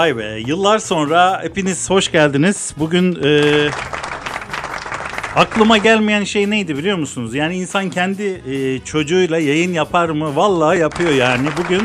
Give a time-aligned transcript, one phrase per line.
[0.00, 2.74] Vay be yıllar sonra hepiniz hoş geldiniz.
[2.78, 3.68] Bugün e,
[5.36, 7.34] aklıma gelmeyen şey neydi biliyor musunuz?
[7.34, 10.36] Yani insan kendi e, çocuğuyla yayın yapar mı?
[10.36, 11.48] Vallahi yapıyor yani.
[11.56, 11.82] Bugün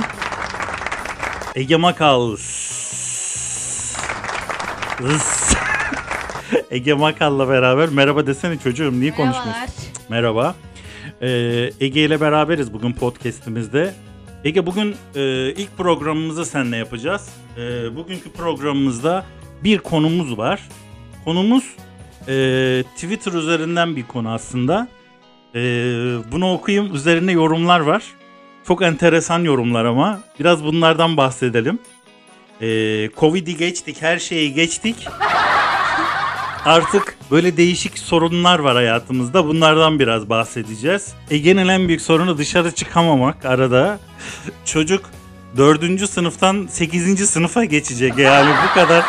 [1.56, 3.96] Ege Makal Zıs.
[6.72, 9.54] Ege Makal'la beraber merhaba desene çocuğum niye konuşmuyorsun?
[10.10, 10.56] Merhabalar.
[10.56, 10.56] Merhaba.
[11.22, 13.94] Ee, Ege ile beraberiz bugün podcast'imizde.
[14.46, 17.30] Ege bugün e, ilk programımızı seninle yapacağız.
[17.58, 19.26] E, bugünkü programımızda
[19.64, 20.62] bir konumuz var.
[21.26, 21.64] Konumuz
[22.28, 24.88] e, Twitter üzerinden bir konu aslında.
[25.56, 25.62] E,
[26.32, 26.96] bunu okuyayım.
[26.96, 28.04] Üzerine yorumlar var.
[28.68, 30.20] Çok enteresan yorumlar ama.
[30.40, 31.80] Biraz bunlardan bahsedelim.
[32.62, 32.68] E,
[33.18, 35.08] Covid'i geçtik, her şeyi geçtik.
[36.66, 39.48] Artık böyle değişik sorunlar var hayatımızda.
[39.48, 41.14] Bunlardan biraz bahsedeceğiz.
[41.30, 44.00] Ege'nin en büyük sorunu dışarı çıkamamak arada.
[44.66, 45.10] Çocuk
[45.58, 46.10] 4.
[46.10, 47.30] sınıftan 8.
[47.30, 49.06] sınıfa geçecek yani bu kadar.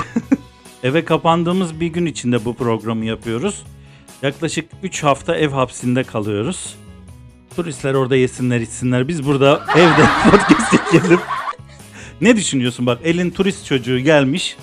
[0.82, 3.62] Eve kapandığımız bir gün içinde bu programı yapıyoruz.
[4.22, 6.74] Yaklaşık 3 hafta ev hapsinde kalıyoruz.
[7.56, 9.08] Turistler orada yesinler içsinler.
[9.08, 11.20] Biz burada evde podcast çekelim.
[12.20, 14.56] Ne düşünüyorsun bak elin turist çocuğu gelmiş.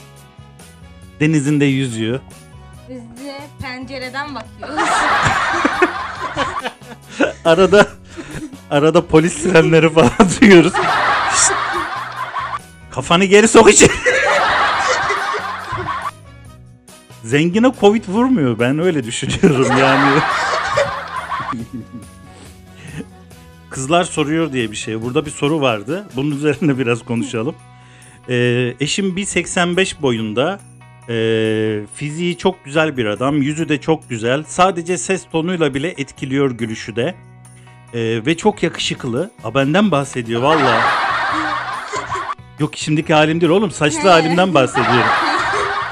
[1.20, 2.20] Denizinde yüzüyor.
[2.90, 4.90] Biz de pencereden bakıyoruz.
[7.46, 7.88] Arada
[8.72, 10.74] arada polis sirenleri falan duyuyoruz.
[12.92, 13.92] Kafanı geri sok içeri.
[17.24, 18.60] Zengine Covid vurmuyor.
[18.60, 20.20] Ben öyle düşünüyorum yani.
[23.70, 25.02] Kızlar soruyor diye bir şey.
[25.02, 26.08] Burada bir soru vardı.
[26.16, 27.56] Bunun üzerine biraz konuşalım.
[28.30, 30.60] Ee, eşim 1.85 boyunda.
[31.10, 33.42] Ee, fiziği çok güzel bir adam.
[33.42, 34.44] Yüzü de çok güzel.
[34.48, 37.16] Sadece ses tonuyla bile etkiliyor gülüşü de.
[37.94, 39.32] Ee, ve çok yakışıklı.
[39.44, 40.82] A benden bahsediyor valla.
[42.60, 43.72] Yok şimdiki halim değil oğlum.
[43.72, 45.10] Saçlı halimden bahsediyorum.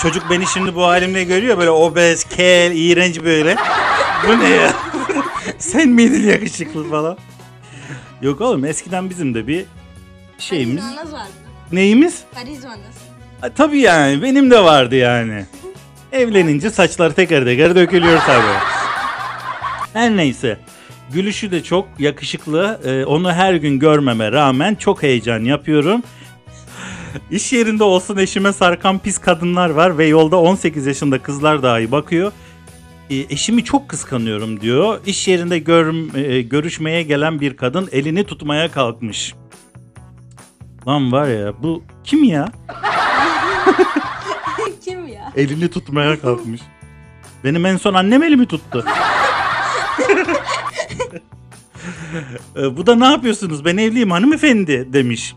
[0.02, 3.56] Çocuk beni şimdi bu halimle görüyor böyle obez, kel, iğrenç böyle.
[4.28, 4.74] Bu ne ya?
[5.58, 7.18] Sen miydin yakışıklı falan?
[8.22, 9.66] Yok oğlum eskiden bizim de bir
[10.40, 10.84] şeyimiz.
[10.84, 11.30] Karizmanız vardı.
[11.72, 12.24] Neyimiz?
[12.36, 12.96] Karizmanız.
[13.56, 15.46] Tabii yani benim de vardı yani.
[16.12, 18.60] Evlenince saçlar teker teker dökülüyor tabii.
[19.94, 20.58] Her neyse.
[21.14, 22.80] Gülüşü de çok yakışıklı.
[22.86, 26.04] Ee, onu her gün görmeme rağmen çok heyecan yapıyorum.
[27.32, 32.32] İş yerinde olsun eşime sarkan pis kadınlar var ve yolda 18 yaşında kızlar dahi bakıyor.
[33.10, 35.00] E, eşimi çok kıskanıyorum diyor.
[35.06, 39.34] İş yerinde gör, e, görüşmeye gelen bir kadın elini tutmaya kalkmış.
[40.88, 42.52] Lan var ya bu kim ya?
[44.86, 45.32] Kim ya?
[45.36, 46.62] Elini tutmaya kalkmış.
[47.44, 48.86] Benim en son annem elimi tuttu.
[52.56, 53.66] E, Bu da ne yapıyorsunuz?
[53.66, 55.36] Ben evliyim hanımefendi demiş.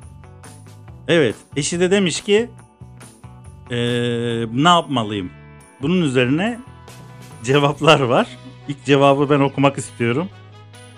[1.08, 1.34] Evet.
[1.56, 2.50] Eşi de demiş ki
[3.70, 3.76] e,
[4.52, 5.30] ne yapmalıyım?
[5.82, 6.58] Bunun üzerine
[7.44, 8.26] cevaplar var.
[8.68, 10.28] İlk cevabı ben okumak istiyorum.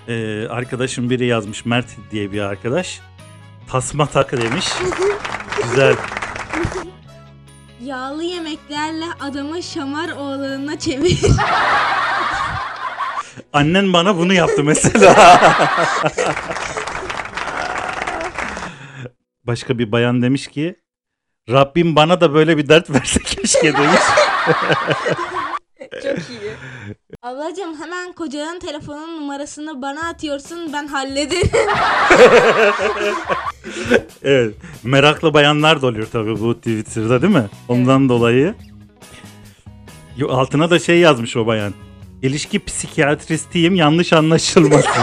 [0.09, 1.65] E, arkadaşım biri yazmış.
[1.65, 3.01] Mert diye bir arkadaş.
[3.69, 4.69] Tasma tak demiş.
[5.63, 5.97] Güzel.
[7.85, 11.21] Yağlı yemeklerle adamı şamar oğlanına çevir.
[13.53, 15.37] Annen bana bunu yaptı mesela.
[19.45, 20.77] Başka bir bayan demiş ki
[21.49, 24.01] Rabbim bana da böyle bir dert verse keşke demiş.
[26.03, 26.53] Çok iyi.
[27.23, 31.51] Ablacığım hemen kocanın telefonun numarasını bana atıyorsun ben hallederim.
[34.23, 34.55] evet.
[34.85, 37.47] Meraklı bayanlar da oluyor tabii bu Twitter'da değil mi?
[37.69, 38.55] Ondan dolayı.
[40.17, 41.75] Yo, altına da şey yazmış o bayan.
[42.23, 44.91] İlişki psikiyatristiyim yanlış anlaşılmasın.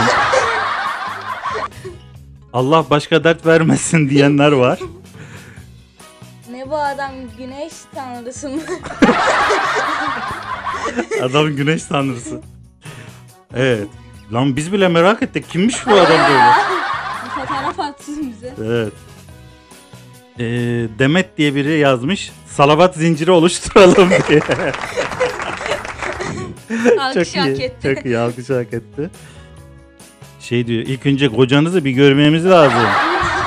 [2.52, 4.78] Allah başka dert vermesin diyenler var.
[6.50, 8.60] ne bu adam güneş tanrısı mı?
[11.22, 12.40] Adam güneş tanrısı.
[13.56, 13.86] Evet.
[14.32, 15.48] Lan biz bile merak ettik.
[15.50, 16.40] Kimmiş bu adam böyle?
[17.24, 18.54] Bir fotoğraf atsın bize.
[18.64, 18.92] Evet.
[20.38, 20.44] Ee,
[20.98, 22.32] Demet diye biri yazmış.
[22.46, 24.40] Salavat zinciri oluşturalım diye.
[27.00, 27.62] Alkış çok hak iyi.
[27.62, 27.94] etti.
[27.94, 28.18] Çok iyi.
[28.18, 29.10] Alkış hak etti.
[30.40, 30.82] Şey diyor.
[30.82, 32.88] ilk önce kocanızı bir görmemiz lazım.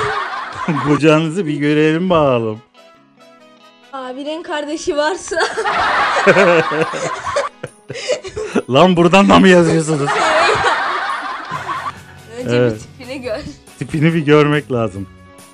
[0.87, 2.59] Kocanızı bir görelim bakalım.
[3.93, 5.35] Abinin kardeşi varsa
[8.69, 10.09] Lan buradan da mı yazıyorsunuz?
[12.39, 12.73] önce Evet.
[12.73, 13.39] bir tipini gör.
[13.79, 15.07] Tipini bir görmek lazım.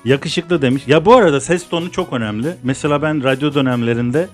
[0.04, 0.82] Yakışıklı demiş.
[0.86, 2.56] Ya bu arada ses tonu çok önemli.
[2.62, 4.28] Mesela ben radyo dönemlerinde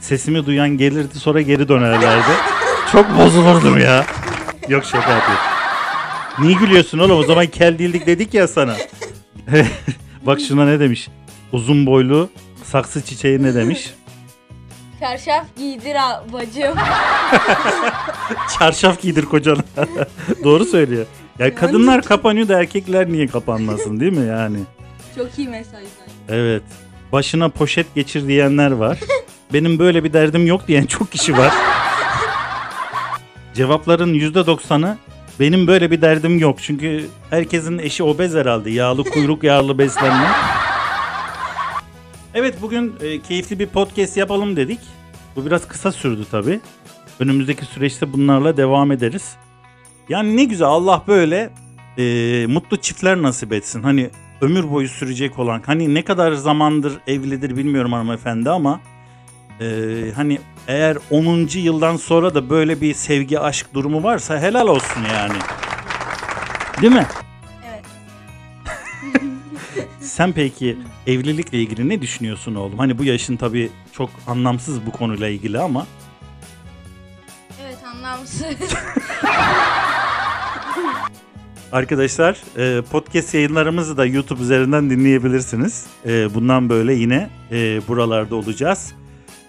[0.00, 2.30] sesimi duyan gelirdi sonra geri dönerlerdi.
[2.92, 4.06] çok bozulurdum ya.
[4.68, 5.44] Yok şaka yapıyorum.
[6.38, 7.18] Niye gülüyorsun oğlum?
[7.18, 8.74] O zaman kel değildik dedik ya sana.
[10.22, 11.08] Bak şuna ne demiş.
[11.52, 12.30] uzun boylu
[12.72, 13.94] saksı çiçeği ne demiş?
[15.00, 15.96] Çarşaf giydir
[16.32, 16.78] bacım.
[18.58, 19.62] Çarşaf giydir kocana.
[20.44, 21.06] Doğru söylüyor.
[21.38, 24.58] Ya kadınlar kapanıyor da erkekler niye kapanmasın değil mi yani?
[25.16, 25.82] Çok iyi mesajlar.
[26.28, 26.62] Evet.
[27.12, 28.98] Başına poşet geçir diyenler var.
[29.52, 31.52] Benim böyle bir derdim yok diyen çok kişi var.
[33.54, 34.96] Cevapların %90'ı
[35.40, 36.58] benim böyle bir derdim yok.
[36.62, 38.70] Çünkü herkesin eşi obez herhalde.
[38.70, 40.28] Yağlı kuyruk yağlı beslenme.
[42.34, 44.80] Evet bugün e, keyifli bir podcast yapalım dedik.
[45.36, 46.60] Bu biraz kısa sürdü tabii.
[47.20, 49.36] Önümüzdeki süreçte bunlarla devam ederiz.
[50.08, 51.50] Yani ne güzel Allah böyle
[51.98, 53.82] e, mutlu çiftler nasip etsin.
[53.82, 58.80] Hani ömür boyu sürecek olan hani ne kadar zamandır evlidir bilmiyorum hanımefendi ama
[59.60, 59.66] e,
[60.16, 60.38] hani
[60.68, 61.48] eğer 10.
[61.54, 65.38] yıldan sonra da böyle bir sevgi aşk durumu varsa helal olsun yani.
[66.82, 67.06] Değil mi?
[70.00, 72.78] Sen peki evlilikle ilgili ne düşünüyorsun oğlum?
[72.78, 75.86] Hani bu yaşın tabii çok anlamsız bu konuyla ilgili ama
[77.62, 78.44] Evet anlamsız.
[81.72, 85.86] Arkadaşlar e, podcast yayınlarımızı da YouTube üzerinden dinleyebilirsiniz.
[86.06, 88.92] E, Bundan böyle yine e, buralarda olacağız.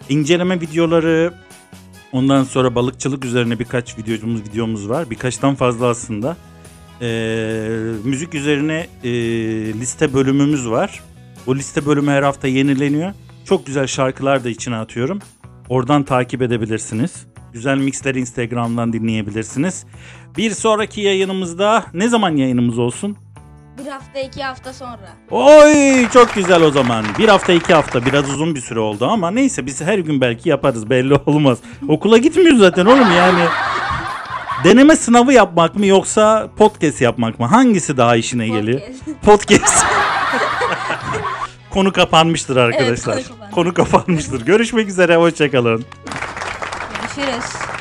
[0.09, 1.33] İnceleme videoları,
[2.11, 5.09] ondan sonra balıkçılık üzerine birkaç videomuz videomuz var.
[5.09, 6.37] Birkaçtan fazla aslında.
[7.03, 7.07] E,
[8.03, 9.09] Müzik üzerine e,
[9.73, 10.99] liste bölümümüz var.
[11.47, 13.13] O liste bölümü her hafta yenileniyor.
[13.45, 15.19] Çok güzel şarkılar da içine atıyorum.
[15.69, 17.27] Oradan takip edebilirsiniz.
[17.53, 19.85] Güzel mixleri Instagram'dan dinleyebilirsiniz.
[20.37, 23.17] Bir sonraki yayınımızda ne zaman yayınımız olsun?
[23.77, 25.09] bir hafta iki hafta sonra.
[25.31, 27.05] Oy çok güzel o zaman.
[27.19, 30.49] Bir hafta iki hafta biraz uzun bir süre oldu ama neyse biz her gün belki
[30.49, 31.57] yaparız belli olmaz.
[31.87, 33.45] Okula gitmiyoruz zaten oğlum yani.
[34.63, 37.45] Deneme sınavı yapmak mı yoksa podcast yapmak mı?
[37.45, 38.81] Hangisi daha işine geliyor?
[39.21, 39.85] Podcast.
[41.69, 43.15] Konu kapanmıştır arkadaşlar.
[43.15, 43.51] konu kapandı.
[43.55, 44.45] konu kapanmıştır.
[44.45, 45.85] Görüşmek üzere hoşçakalın.
[47.15, 47.72] Görüşürüz.